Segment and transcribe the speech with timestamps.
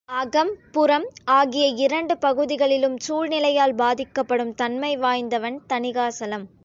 [0.09, 1.05] அகம், புறம்
[1.23, 6.45] ஆகிய இரண்டு பகுதிகளிலும் சூழ்நிலையால் பாதிக்கப்படும் தன்மை வாய்ந்தவன் தணிகாசலம்.